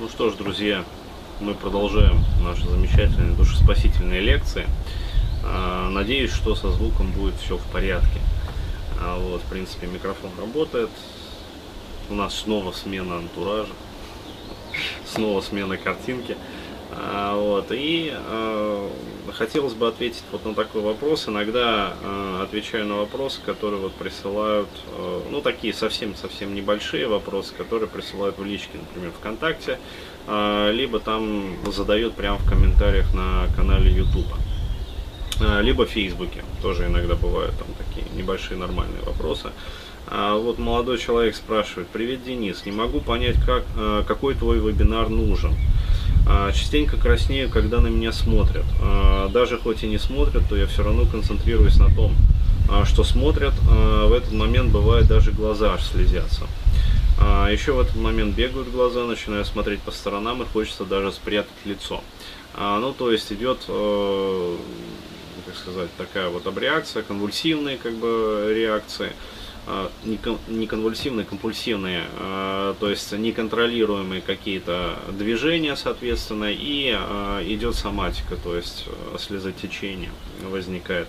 Ну 0.00 0.08
что 0.08 0.30
ж, 0.30 0.34
друзья, 0.34 0.84
мы 1.40 1.54
продолжаем 1.54 2.24
наши 2.40 2.64
замечательные 2.68 3.34
душеспасительные 3.34 4.20
лекции. 4.20 4.64
А, 5.44 5.90
надеюсь, 5.90 6.30
что 6.30 6.54
со 6.54 6.70
звуком 6.70 7.10
будет 7.10 7.34
все 7.34 7.56
в 7.56 7.64
порядке. 7.72 8.20
А, 9.00 9.18
вот, 9.18 9.42
в 9.42 9.46
принципе, 9.46 9.88
микрофон 9.88 10.30
работает. 10.38 10.90
У 12.10 12.14
нас 12.14 12.32
снова 12.32 12.70
смена 12.70 13.16
антуража, 13.16 13.72
снова 15.04 15.40
смена 15.40 15.76
картинки. 15.76 16.36
А, 16.92 17.34
вот, 17.34 17.66
и 17.72 18.14
хотелось 19.32 19.74
бы 19.74 19.88
ответить 19.88 20.24
вот 20.32 20.44
на 20.44 20.54
такой 20.54 20.82
вопрос. 20.82 21.28
Иногда 21.28 21.94
э, 22.02 22.40
отвечаю 22.42 22.86
на 22.86 22.96
вопросы, 22.96 23.40
которые 23.44 23.80
вот 23.80 23.92
присылают, 23.94 24.68
э, 24.96 25.20
ну 25.30 25.40
такие 25.40 25.72
совсем-совсем 25.72 26.54
небольшие 26.54 27.06
вопросы, 27.06 27.54
которые 27.54 27.88
присылают 27.88 28.38
в 28.38 28.44
личке, 28.44 28.78
например, 28.78 29.12
ВКонтакте, 29.18 29.78
э, 30.26 30.72
либо 30.72 31.00
там 31.00 31.56
задают 31.70 32.14
прямо 32.14 32.38
в 32.38 32.48
комментариях 32.48 33.12
на 33.14 33.46
канале 33.56 33.90
YouTube, 33.92 34.32
э, 35.40 35.62
либо 35.62 35.86
в 35.86 35.90
Фейсбуке. 35.90 36.44
Тоже 36.62 36.86
иногда 36.86 37.14
бывают 37.14 37.54
там 37.58 37.68
такие 37.76 38.06
небольшие 38.16 38.58
нормальные 38.58 39.02
вопросы. 39.02 39.50
А 40.10 40.36
вот 40.38 40.58
молодой 40.58 40.98
человек 40.98 41.36
спрашивает, 41.36 41.88
привет, 41.88 42.24
Денис, 42.24 42.64
не 42.64 42.72
могу 42.72 43.00
понять, 43.00 43.36
как, 43.44 43.64
э, 43.76 44.04
какой 44.06 44.34
твой 44.34 44.58
вебинар 44.58 45.10
нужен. 45.10 45.54
А, 46.30 46.52
частенько 46.52 46.98
краснею, 46.98 47.48
когда 47.48 47.80
на 47.80 47.86
меня 47.86 48.12
смотрят. 48.12 48.66
А, 48.82 49.28
даже 49.28 49.56
хоть 49.58 49.82
и 49.82 49.88
не 49.88 49.96
смотрят, 49.98 50.46
то 50.46 50.56
я 50.56 50.66
все 50.66 50.82
равно 50.82 51.06
концентрируюсь 51.06 51.78
на 51.78 51.94
том, 51.94 52.14
а, 52.70 52.84
что 52.84 53.02
смотрят. 53.02 53.54
В 53.62 54.12
этот 54.12 54.32
момент 54.32 54.70
бывает 54.70 55.06
даже 55.06 55.32
глаза 55.32 55.74
аж 55.74 55.82
слезятся. 55.84 56.46
Еще 57.50 57.72
в 57.72 57.80
этот 57.80 57.96
момент 57.96 58.36
бегают 58.36 58.70
глаза, 58.70 59.04
начинаю 59.04 59.44
смотреть 59.44 59.80
по 59.80 59.90
сторонам 59.90 60.42
и 60.42 60.46
хочется 60.46 60.84
даже 60.84 61.10
спрятать 61.12 61.50
лицо. 61.64 62.02
Ну, 62.56 62.92
то 62.92 63.10
есть 63.10 63.32
идет, 63.32 63.64
э, 63.68 64.56
как 65.46 65.56
сказать, 65.56 65.88
такая 65.96 66.28
вот 66.28 66.46
обреакция, 66.46 67.02
конвульсивные 67.02 67.76
как 67.76 67.94
бы 67.94 68.52
реакции. 68.54 69.12
А, 69.70 69.90
не 70.48 70.66
конвульсивные, 70.66 71.26
компульсивные, 71.26 72.04
а, 72.16 72.74
то 72.80 72.88
есть 72.88 73.12
неконтролируемые 73.12 74.22
какие-то 74.22 74.98
движения, 75.12 75.76
соответственно, 75.76 76.50
и 76.50 76.90
а, 76.96 77.42
идет 77.44 77.74
соматика, 77.74 78.36
то 78.36 78.56
есть 78.56 78.86
слезотечение 79.18 80.10
возникает. 80.42 81.06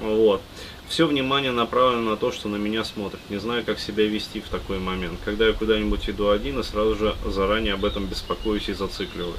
Вот. 0.00 0.42
Все 0.88 1.06
внимание 1.06 1.52
направлено 1.52 2.10
на 2.10 2.16
то, 2.16 2.32
что 2.32 2.48
на 2.48 2.56
меня 2.56 2.82
смотрят. 2.82 3.20
Не 3.30 3.38
знаю, 3.38 3.64
как 3.64 3.78
себя 3.78 4.04
вести 4.06 4.40
в 4.40 4.48
такой 4.48 4.80
момент. 4.80 5.20
Когда 5.24 5.46
я 5.46 5.52
куда-нибудь 5.52 6.10
иду 6.10 6.30
один, 6.30 6.58
и 6.58 6.62
сразу 6.64 6.96
же 6.96 7.14
заранее 7.24 7.74
об 7.74 7.84
этом 7.84 8.06
беспокоюсь 8.06 8.68
и 8.68 8.72
зацикливаюсь 8.72 9.38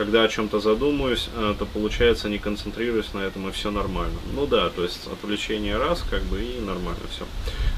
когда 0.00 0.22
о 0.22 0.28
чем-то 0.28 0.60
задумаюсь, 0.60 1.28
э, 1.36 1.54
то 1.58 1.66
получается 1.66 2.30
не 2.30 2.38
концентрируюсь 2.38 3.12
на 3.12 3.18
этом 3.18 3.46
и 3.50 3.52
все 3.52 3.70
нормально. 3.70 4.18
Ну 4.34 4.46
да, 4.46 4.70
то 4.70 4.82
есть 4.82 5.06
отвлечение 5.06 5.76
раз, 5.76 6.02
как 6.08 6.22
бы 6.22 6.42
и 6.42 6.58
нормально 6.58 7.02
все. 7.10 7.26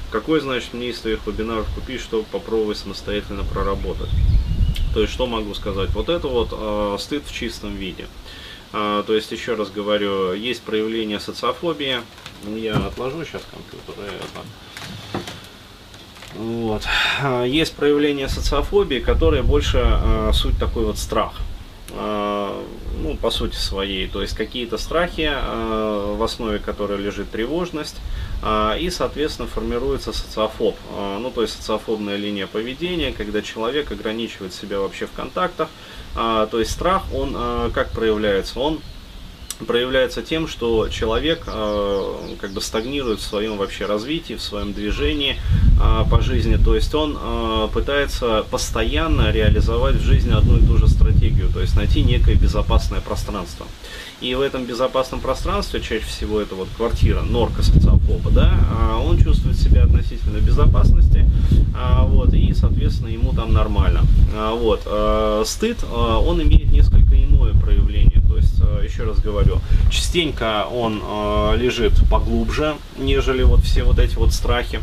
Какой, 0.09 0.39
значит, 0.39 0.73
мне 0.73 0.91
из 0.91 0.99
твоих 1.01 1.27
вебинаров 1.27 1.67
купить, 1.75 1.99
чтобы 1.99 2.23
попробовать 2.23 2.77
самостоятельно 2.77 3.43
проработать? 3.43 4.07
То 4.93 5.01
есть, 5.01 5.11
что 5.11 5.27
могу 5.27 5.53
сказать? 5.53 5.89
Вот 5.89 6.07
это 6.07 6.29
вот 6.29 6.47
э, 6.53 6.95
стыд 6.97 7.23
в 7.25 7.33
чистом 7.33 7.75
виде. 7.75 8.07
Э, 8.71 9.03
то 9.05 9.13
есть, 9.13 9.29
еще 9.33 9.55
раз 9.55 9.69
говорю, 9.69 10.31
есть 10.31 10.61
проявление 10.61 11.19
социофобии. 11.19 11.97
Я 12.55 12.77
отложу 12.87 13.25
сейчас 13.25 13.41
компьютер 13.51 13.95
и 14.01 14.07
это. 14.07 15.27
Вот. 16.35 16.83
Есть 17.45 17.73
проявление 17.73 18.29
социофобии, 18.29 18.99
которое 18.99 19.43
больше 19.43 19.81
э, 19.83 20.31
суть 20.33 20.57
такой 20.57 20.85
вот 20.85 20.97
страх. 20.97 21.33
А, 21.95 22.63
ну, 23.01 23.15
по 23.17 23.29
сути 23.29 23.55
своей, 23.55 24.07
то 24.07 24.21
есть 24.21 24.35
какие-то 24.35 24.77
страхи, 24.77 25.29
а, 25.31 26.15
в 26.15 26.23
основе 26.23 26.57
которой 26.57 26.97
лежит 26.97 27.29
тревожность, 27.29 27.97
а, 28.41 28.75
и, 28.75 28.89
соответственно, 28.89 29.47
формируется 29.47 30.11
социофоб, 30.11 30.75
ну, 31.19 31.29
то 31.29 31.43
есть 31.43 31.55
социофобная 31.55 32.15
линия 32.15 32.47
поведения, 32.47 33.11
когда 33.11 33.41
человек 33.41 33.91
ограничивает 33.91 34.53
себя 34.53 34.79
вообще 34.79 35.05
в 35.05 35.11
контактах, 35.11 35.69
то 36.15 36.59
есть 36.59 36.71
страх, 36.71 37.03
он 37.13 37.71
как 37.71 37.91
проявляется? 37.91 38.59
Он 38.59 38.79
проявляется 39.65 40.21
тем, 40.21 40.47
что 40.47 40.87
человек 40.89 41.43
э, 41.47 42.35
как 42.39 42.51
бы 42.51 42.61
стагнирует 42.61 43.19
в 43.19 43.23
своем 43.23 43.57
вообще 43.57 43.85
развитии, 43.85 44.33
в 44.33 44.41
своем 44.41 44.73
движении 44.73 45.37
э, 45.81 46.09
по 46.09 46.21
жизни. 46.21 46.55
То 46.55 46.75
есть 46.75 46.93
он 46.95 47.17
э, 47.19 47.67
пытается 47.73 48.45
постоянно 48.49 49.31
реализовать 49.31 49.95
в 49.95 50.03
жизни 50.03 50.31
одну 50.31 50.57
и 50.57 50.65
ту 50.65 50.77
же 50.77 50.87
стратегию, 50.87 51.49
то 51.51 51.59
есть 51.59 51.75
найти 51.75 52.03
некое 52.03 52.35
безопасное 52.35 53.01
пространство. 53.01 53.65
И 54.21 54.33
в 54.35 54.41
этом 54.41 54.65
безопасном 54.65 55.19
пространстве, 55.19 55.81
чаще 55.81 56.05
всего 56.05 56.39
это 56.39 56.55
вот 56.55 56.69
квартира, 56.77 57.21
норка 57.21 57.61
социофоба, 57.61 58.31
да, 58.31 58.53
он 59.05 59.21
чувствует 59.21 59.57
себя 59.57 59.83
относительно 59.83 60.37
безопасности, 60.37 61.29
вот, 62.03 62.33
и, 62.33 62.53
соответственно, 62.53 63.09
ему 63.09 63.33
там 63.33 63.51
нормально. 63.51 64.03
Вот. 64.53 64.87
Стыд, 65.45 65.77
он 65.91 66.41
имеет 66.41 66.71
несколько 66.71 67.21
иное 67.21 67.53
проявление 67.53 68.22
Э, 68.37 68.83
еще 68.83 69.03
раз 69.03 69.19
говорю, 69.19 69.59
частенько 69.89 70.65
он 70.65 71.01
э, 71.03 71.57
лежит 71.57 71.93
поглубже, 72.09 72.75
нежели 72.97 73.43
вот 73.43 73.61
все 73.61 73.83
вот 73.83 73.99
эти 73.99 74.15
вот 74.15 74.33
страхи. 74.33 74.79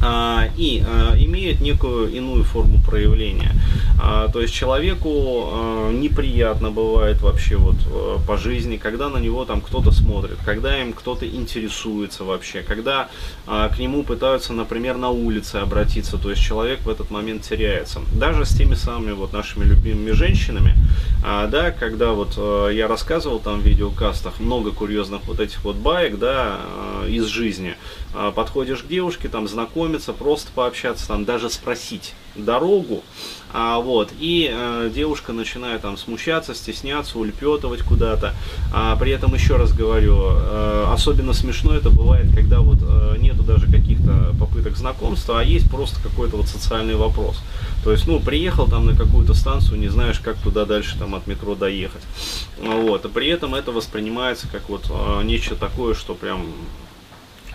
А, 0.00 0.48
и 0.56 0.82
а, 0.84 1.14
имеют 1.16 1.60
некую 1.60 2.10
иную 2.10 2.44
форму 2.44 2.80
проявления. 2.82 3.52
А, 4.04 4.28
то 4.28 4.40
есть 4.40 4.52
человеку 4.52 5.90
неприятно 5.92 6.72
бывает 6.72 7.20
вообще 7.22 7.56
вот 7.56 7.76
по 8.26 8.36
жизни, 8.36 8.76
когда 8.76 9.08
на 9.08 9.18
него 9.18 9.44
там 9.44 9.60
кто-то 9.60 9.92
смотрит, 9.92 10.38
когда 10.44 10.80
им 10.80 10.92
кто-то 10.92 11.24
интересуется 11.28 12.24
вообще, 12.24 12.62
когда 12.62 13.08
к 13.46 13.78
нему 13.78 14.02
пытаются, 14.02 14.52
например, 14.52 14.96
на 14.96 15.10
улице 15.10 15.56
обратиться, 15.56 16.18
то 16.18 16.30
есть 16.30 16.42
человек 16.42 16.80
в 16.80 16.88
этот 16.88 17.10
момент 17.10 17.42
теряется. 17.42 18.00
Даже 18.12 18.44
с 18.44 18.56
теми 18.56 18.74
самыми 18.74 19.12
вот 19.12 19.32
нашими 19.32 19.64
любимыми 19.64 20.10
женщинами, 20.10 20.74
да, 21.22 21.70
когда 21.70 22.10
вот 22.10 22.36
я 22.72 22.88
рассказывал 22.88 23.38
там 23.38 23.60
в 23.60 23.64
видеокастах 23.64 24.40
много 24.40 24.72
курьезных 24.72 25.24
вот 25.26 25.38
этих 25.38 25.62
вот 25.62 25.76
баек, 25.76 26.18
да, 26.18 26.58
из 27.06 27.26
жизни, 27.26 27.76
подходишь 28.34 28.82
к 28.82 28.88
девушке, 28.88 29.28
там 29.28 29.44
познакомиться, 29.44 30.12
просто 30.12 30.50
пообщаться, 30.52 31.06
там 31.06 31.24
даже 31.24 31.50
спросить 31.50 32.14
дорогу, 32.34 33.02
а, 33.52 33.78
вот, 33.80 33.91
и 34.18 34.50
э, 34.50 34.90
девушка 34.94 35.32
начинает 35.32 35.82
там 35.82 35.96
смущаться, 35.96 36.54
стесняться, 36.54 37.18
ульпетывать 37.18 37.82
куда-то, 37.82 38.34
а, 38.72 38.96
при 38.96 39.12
этом 39.12 39.34
еще 39.34 39.56
раз 39.56 39.72
говорю, 39.72 40.18
э, 40.18 40.86
особенно 40.92 41.32
смешно 41.32 41.74
это 41.74 41.90
бывает, 41.90 42.26
когда 42.34 42.60
вот 42.60 42.78
э, 42.82 43.16
нету 43.18 43.42
даже 43.42 43.70
каких-то 43.70 44.34
попыток 44.38 44.76
знакомства, 44.76 45.40
а 45.40 45.44
есть 45.44 45.70
просто 45.70 46.00
какой-то 46.02 46.36
вот 46.36 46.48
социальный 46.48 46.94
вопрос, 46.96 47.42
то 47.84 47.92
есть, 47.92 48.06
ну, 48.06 48.20
приехал 48.20 48.66
там 48.66 48.86
на 48.86 48.96
какую-то 48.96 49.34
станцию, 49.34 49.78
не 49.78 49.88
знаешь, 49.88 50.18
как 50.20 50.36
туда 50.36 50.64
дальше 50.64 50.98
там 50.98 51.14
от 51.14 51.26
метро 51.26 51.54
доехать, 51.54 52.02
вот, 52.58 53.04
и 53.04 53.08
при 53.08 53.28
этом 53.28 53.54
это 53.54 53.72
воспринимается 53.72 54.48
как 54.48 54.68
вот 54.68 54.86
э, 54.90 55.22
нечто 55.24 55.54
такое, 55.56 55.94
что 55.94 56.14
прям 56.14 56.46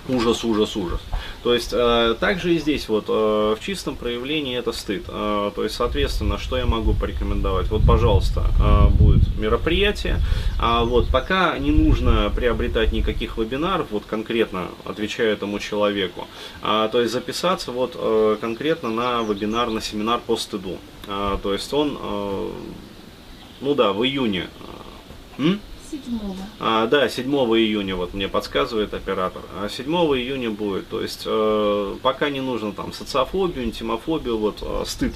ужас, 0.10 0.44
ужас, 0.44 0.76
ужас. 0.76 1.02
То 1.44 1.54
есть, 1.54 1.72
э, 1.74 2.16
также 2.20 2.56
и 2.56 2.60
здесь 2.60 2.90
вот 2.90 3.06
э, 3.08 3.12
в 3.12 3.64
чистом 3.64 3.96
проявлении 3.96 4.58
это 4.58 4.72
стыд. 4.72 5.04
Э, 5.08 5.52
то 5.56 5.64
есть, 5.64 5.76
соответственно, 5.76 6.38
что 6.38 6.58
я 6.58 6.66
могу 6.66 6.94
порекомендовать? 6.94 7.68
Вот, 7.68 7.82
пожалуйста, 7.86 8.46
э, 8.60 8.90
будет 8.90 9.38
мероприятие. 9.38 10.20
А 10.60 10.84
вот 10.84 11.10
пока 11.10 11.58
не 11.58 11.72
нужно 11.72 12.32
приобретать 12.36 12.92
никаких 12.92 13.38
вебинаров, 13.38 13.88
вот 13.92 14.04
конкретно 14.06 14.68
отвечаю 14.86 15.34
этому 15.34 15.60
человеку. 15.60 16.28
А, 16.62 16.88
то 16.88 17.02
есть, 17.02 17.14
записаться 17.14 17.72
вот 17.72 17.94
э, 17.96 18.38
конкретно 18.40 18.90
на 18.90 19.22
вебинар, 19.22 19.70
на 19.70 19.82
семинар 19.82 20.20
по 20.26 20.38
стыду. 20.38 20.78
А, 21.08 21.38
то 21.38 21.54
есть, 21.54 21.72
он, 21.74 21.98
э, 22.02 22.50
ну 23.62 23.76
да, 23.76 23.94
в 23.94 24.04
июне. 24.04 24.48
М? 25.38 25.60
7 25.90 26.20
а, 26.60 26.88
Да, 26.88 27.10
7 27.10 27.26
июня, 27.26 27.96
вот 27.96 28.14
мне 28.14 28.28
подсказывает 28.28 28.94
оператор. 28.94 29.42
А 29.62 29.70
7 29.70 29.86
июня 29.86 30.50
будет. 30.50 30.88
То 30.90 31.02
есть 31.02 31.24
э, 31.26 31.96
пока 32.02 32.30
не 32.30 32.42
нужно 32.42 32.72
там 32.72 32.94
социофобию, 32.94 33.66
интимофобию, 33.66 34.38
вот 34.38 34.60
э, 34.62 34.84
стыд 34.86 35.14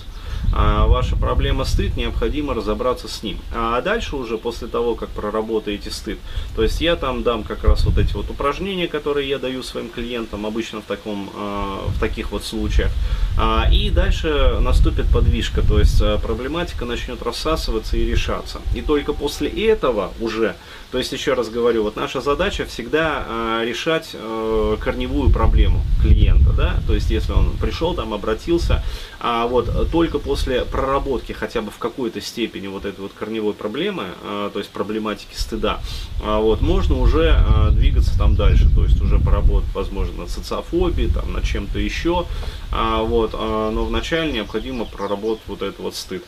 а 0.53 0.85
ваша 0.87 1.15
проблема 1.15 1.63
стыд, 1.63 1.95
необходимо 1.95 2.53
разобраться 2.53 3.07
с 3.07 3.23
ним. 3.23 3.37
А 3.53 3.81
дальше 3.81 4.15
уже 4.15 4.37
после 4.37 4.67
того, 4.67 4.95
как 4.95 5.09
проработаете 5.09 5.91
стыд, 5.91 6.19
то 6.55 6.63
есть 6.63 6.81
я 6.81 6.95
там 6.95 7.23
дам 7.23 7.43
как 7.43 7.63
раз 7.63 7.85
вот 7.85 7.97
эти 7.97 8.13
вот 8.13 8.29
упражнения, 8.29 8.87
которые 8.87 9.29
я 9.29 9.39
даю 9.39 9.63
своим 9.63 9.89
клиентам, 9.89 10.45
обычно 10.45 10.81
в, 10.81 10.85
таком, 10.85 11.29
а, 11.35 11.87
в 11.87 11.99
таких 11.99 12.31
вот 12.31 12.43
случаях. 12.43 12.91
А, 13.39 13.67
и 13.71 13.89
дальше 13.89 14.57
наступит 14.59 15.05
подвижка, 15.07 15.61
то 15.61 15.79
есть 15.79 16.01
а, 16.01 16.17
проблематика 16.17 16.85
начнет 16.85 17.21
рассасываться 17.21 17.95
и 17.95 18.05
решаться. 18.05 18.61
И 18.75 18.81
только 18.81 19.13
после 19.13 19.49
этого 19.49 20.11
уже 20.19 20.55
То 20.91 20.97
есть, 20.97 21.11
еще 21.13 21.33
раз 21.33 21.49
говорю, 21.49 21.83
вот 21.83 21.95
наша 21.95 22.19
задача 22.19 22.65
всегда 22.65 23.23
э, 23.25 23.65
решать 23.65 24.09
э, 24.13 24.77
корневую 24.79 25.31
проблему 25.31 25.81
клиента, 26.01 26.51
да, 26.51 26.75
то 26.85 26.93
есть, 26.93 27.09
если 27.09 27.31
он 27.31 27.51
пришел, 27.61 27.93
там, 27.93 28.13
обратился, 28.13 28.83
а 29.19 29.47
вот 29.47 29.89
только 29.91 30.19
после 30.19 30.65
проработки 30.65 31.31
хотя 31.31 31.61
бы 31.61 31.71
в 31.71 31.77
какой-то 31.77 32.19
степени 32.19 32.67
вот 32.67 32.85
этой 32.85 32.99
вот 32.99 33.13
корневой 33.13 33.53
проблемы, 33.53 34.03
э, 34.23 34.49
то 34.51 34.59
есть 34.59 34.71
проблематики 34.71 35.35
стыда, 35.35 35.79
э, 36.21 36.37
вот, 36.37 36.61
можно 36.61 36.99
уже 36.99 37.37
э, 37.37 37.71
двигаться 37.71 38.17
там 38.17 38.35
дальше, 38.35 38.69
то 38.75 38.83
есть 38.83 39.01
уже 39.01 39.17
поработать, 39.17 39.73
возможно, 39.73 40.21
над 40.21 40.29
социофобией, 40.29 41.09
там, 41.09 41.31
над 41.31 41.43
чем-то 41.43 41.79
еще, 41.79 42.25
э, 42.71 42.97
вот, 43.01 43.33
э, 43.33 43.71
но 43.73 43.85
вначале 43.85 44.31
необходимо 44.31 44.85
проработать 44.85 45.43
вот 45.47 45.61
этот 45.61 45.79
вот 45.79 45.95
стыд. 45.95 46.23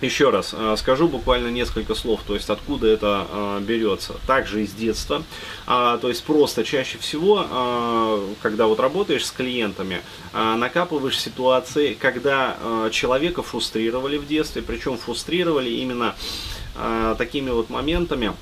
Еще 0.00 0.30
раз 0.30 0.54
э, 0.56 0.76
скажу 0.78 1.08
буквально 1.08 1.48
несколько 1.48 1.94
слов, 1.94 2.20
то 2.26 2.34
есть 2.34 2.48
откуда 2.48 2.86
это 2.86 3.26
э, 3.30 3.60
берется. 3.60 4.14
Также 4.26 4.62
из 4.62 4.72
детства, 4.72 5.22
а, 5.66 5.98
то 5.98 6.08
есть 6.08 6.24
просто 6.24 6.64
чаще 6.64 6.96
всего, 6.96 7.44
э, 7.46 8.34
когда 8.40 8.66
вот 8.66 8.80
работаешь 8.80 9.26
с 9.26 9.30
клиентами, 9.30 10.00
накапываешь 10.32 11.18
ситуации, 11.18 11.94
когда 11.94 12.56
человека 12.92 13.42
фрустрировали 13.42 14.16
в 14.16 14.26
детстве, 14.26 14.62
причем 14.62 14.96
фрустрировали 14.96 15.70
именно 15.70 16.14
такими 17.18 17.50
вот 17.50 17.68
моментами, 17.68 18.32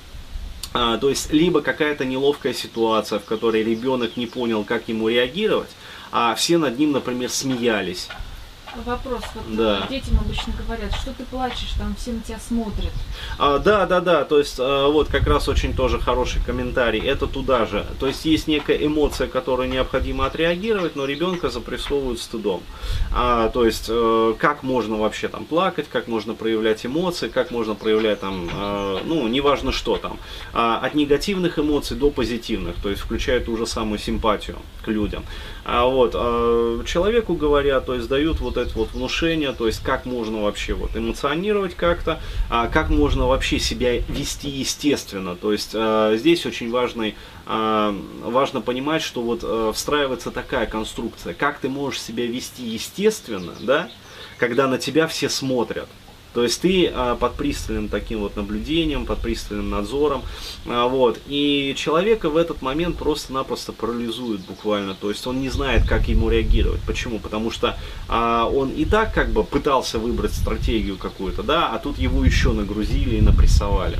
то 0.71 1.09
есть 1.09 1.33
либо 1.33 1.61
какая-то 1.61 2.05
неловкая 2.05 2.53
ситуация, 2.53 3.19
в 3.19 3.25
которой 3.25 3.63
ребенок 3.63 4.17
не 4.17 4.27
понял, 4.27 4.63
как 4.63 4.87
ему 4.87 5.09
реагировать, 5.09 5.69
а 6.11 6.35
все 6.35 6.57
над 6.57 6.77
ним, 6.77 6.91
например, 6.91 7.29
смеялись 7.29 8.07
Вопрос. 8.85 9.21
Вот 9.33 9.55
да. 9.55 9.87
Детям 9.89 10.19
обычно 10.19 10.53
говорят, 10.63 10.93
что 10.93 11.11
ты 11.13 11.23
плачешь, 11.25 11.73
там 11.77 11.95
все 11.95 12.11
на 12.11 12.21
тебя 12.21 12.39
смотрят. 12.39 12.93
А, 13.37 13.57
да, 13.57 13.85
да, 13.85 13.99
да. 13.99 14.23
То 14.23 14.37
есть 14.37 14.57
а, 14.59 14.87
вот 14.87 15.09
как 15.09 15.25
раз 15.27 15.47
очень 15.47 15.73
тоже 15.73 15.99
хороший 15.99 16.41
комментарий. 16.43 17.01
Это 17.01 17.27
туда 17.27 17.65
же. 17.65 17.85
То 17.99 18.07
есть 18.07 18.25
есть 18.25 18.47
некая 18.47 18.77
эмоция, 18.77 19.27
которую 19.27 19.69
необходимо 19.69 20.25
отреагировать, 20.25 20.95
но 20.95 21.05
ребенка 21.05 21.49
запрессовывают 21.49 22.19
стыдом. 22.19 22.61
А, 23.13 23.49
то 23.49 23.65
есть 23.65 23.87
а, 23.89 24.33
как 24.35 24.63
можно 24.63 24.97
вообще 24.97 25.27
там 25.27 25.45
плакать, 25.45 25.87
как 25.91 26.07
можно 26.07 26.33
проявлять 26.33 26.85
эмоции, 26.85 27.27
как 27.27 27.51
можно 27.51 27.75
проявлять 27.75 28.19
там, 28.19 28.49
а, 28.53 29.01
ну, 29.03 29.27
неважно 29.27 29.71
что 29.71 29.97
там. 29.97 30.17
А, 30.53 30.77
от 30.77 30.93
негативных 30.93 31.57
эмоций 31.57 31.97
до 31.97 32.11
позитивных. 32.11 32.75
То 32.81 32.89
есть 32.89 33.01
включая 33.01 33.39
ту 33.39 33.57
же 33.57 33.65
самую 33.65 33.99
симпатию 33.99 34.57
к 34.83 34.87
людям. 34.87 35.23
А, 35.65 35.85
вот, 35.85 36.11
а, 36.15 36.83
человеку 36.85 37.35
говорят, 37.35 37.85
то 37.85 37.95
есть 37.95 38.07
дают 38.07 38.39
вот 38.39 38.57
это 38.61 38.73
вот 38.75 38.91
внушение, 38.93 39.53
то 39.53 39.67
есть 39.67 39.81
как 39.83 40.05
можно 40.05 40.43
вообще 40.43 40.73
вот 40.73 40.95
эмоционировать 40.95 41.75
как-то, 41.75 42.19
а, 42.49 42.67
как 42.67 42.89
можно 42.89 43.27
вообще 43.27 43.59
себя 43.59 43.97
вести 43.97 44.49
естественно. 44.49 45.35
То 45.35 45.51
есть 45.51 45.71
а, 45.73 46.15
здесь 46.15 46.45
очень 46.45 46.71
важный, 46.71 47.15
а, 47.45 47.95
важно 48.23 48.61
понимать, 48.61 49.01
что 49.01 49.21
вот 49.21 49.41
а, 49.43 49.71
встраивается 49.73 50.31
такая 50.31 50.65
конструкция, 50.65 51.33
как 51.33 51.59
ты 51.59 51.69
можешь 51.69 52.01
себя 52.01 52.25
вести 52.25 52.63
естественно, 52.63 53.53
да, 53.61 53.89
когда 54.37 54.67
на 54.67 54.77
тебя 54.77 55.07
все 55.07 55.29
смотрят. 55.29 55.87
То 56.33 56.43
есть 56.43 56.61
ты 56.61 56.87
а, 56.87 57.15
под 57.15 57.35
пристальным 57.35 57.89
таким 57.89 58.19
вот 58.19 58.35
наблюдением, 58.35 59.05
под 59.05 59.19
пристальным 59.19 59.69
надзором, 59.69 60.21
а, 60.65 60.87
вот, 60.87 61.19
и 61.27 61.73
человека 61.75 62.29
в 62.29 62.37
этот 62.37 62.61
момент 62.61 62.97
просто-напросто 62.97 63.73
парализует 63.73 64.41
буквально, 64.41 64.93
то 64.93 65.09
есть 65.09 65.25
он 65.25 65.41
не 65.41 65.49
знает, 65.49 65.87
как 65.87 66.07
ему 66.07 66.29
реагировать. 66.29 66.81
Почему? 66.85 67.19
Потому 67.19 67.51
что 67.51 67.77
а, 68.07 68.45
он 68.45 68.69
и 68.69 68.85
так 68.85 69.13
как 69.13 69.29
бы 69.31 69.43
пытался 69.43 69.99
выбрать 69.99 70.33
стратегию 70.33 70.97
какую-то, 70.97 71.43
да, 71.43 71.69
а 71.69 71.79
тут 71.79 71.97
его 71.97 72.23
еще 72.23 72.51
нагрузили 72.51 73.17
и 73.17 73.21
напрессовали. 73.21 73.99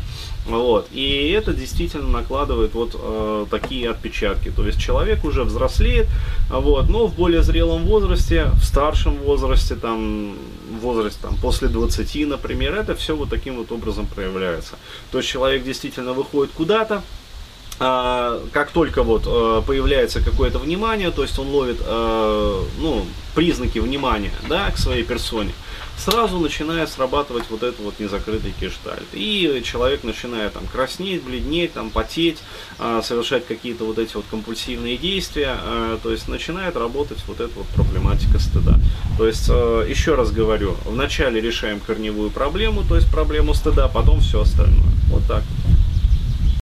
Вот. 0.50 0.88
И 0.92 1.30
это 1.30 1.54
действительно 1.54 2.08
накладывает 2.08 2.74
вот 2.74 2.96
э, 3.00 3.46
такие 3.50 3.90
отпечатки. 3.90 4.52
То 4.52 4.66
есть 4.66 4.80
человек 4.80 5.24
уже 5.24 5.44
взрослеет, 5.44 6.08
вот, 6.50 6.90
но 6.90 7.08
в 7.08 7.16
более 7.16 7.44
зрелом 7.44 7.86
возрасте, 7.86 8.46
в 8.54 8.64
старшем 8.64 9.18
возрасте, 9.18 9.76
там, 9.76 10.34
в 10.72 10.80
возрасте 10.82 11.20
там, 11.22 11.36
после 11.38 11.68
20, 11.68 12.28
например, 12.28 12.76
это 12.76 12.96
все 12.96 13.16
вот 13.16 13.30
таким 13.30 13.58
вот 13.58 13.72
образом 13.72 14.08
проявляется. 14.08 14.76
То 15.12 15.20
есть 15.20 15.30
человек 15.30 15.64
действительно 15.64 16.14
выходит 16.14 16.52
куда-то, 16.56 17.04
как 17.80 18.72
только 18.74 19.04
вот 19.04 19.24
э, 19.26 19.62
появляется 19.66 20.20
какое-то 20.22 20.60
внимание, 20.60 21.12
то 21.12 21.22
есть 21.22 21.40
он 21.40 21.48
ловит 21.48 21.78
э, 21.80 22.64
ну, 22.78 23.06
признаки 23.36 23.80
внимания 23.80 24.34
да, 24.50 24.70
к 24.70 24.78
своей 24.78 25.04
персоне, 25.04 25.54
сразу 25.98 26.40
начинает 26.40 26.90
срабатывать 26.90 27.46
вот 27.50 27.64
этот 27.64 27.80
вот 27.80 27.98
незакрытый 27.98 28.54
гештальт. 28.60 29.06
И 29.14 29.62
человек 29.64 30.04
начинает 30.04 30.54
там 30.54 30.64
краснеть, 30.68 31.24
бледнеть, 31.24 31.72
там 31.72 31.90
потеть, 31.90 32.40
э, 32.80 33.02
совершать 33.02 33.48
какие-то 33.48 33.86
вот 33.86 33.98
эти 33.98 34.14
вот 34.14 34.26
компульсивные 34.30 34.98
действия, 34.98 35.56
то 36.04 36.12
есть 36.12 36.28
начинает 36.28 36.76
работать 36.76 37.24
вот 37.28 37.40
эта 37.40 37.54
вот 37.56 37.68
проблематика 37.68 38.40
стыда. 38.40 38.78
То 39.18 39.26
есть, 39.26 39.48
еще 39.48 40.16
раз 40.16 40.32
говорю, 40.32 40.76
вначале 40.86 41.40
решаем 41.40 41.80
корневую 41.80 42.30
проблему, 42.30 42.84
то 42.84 42.96
есть 42.96 43.10
проблему 43.10 43.54
стыда, 43.54 43.88
потом 43.88 44.20
все 44.20 44.42
остальное. 44.42 44.92
Вот 45.10 45.26
так. 45.28 45.44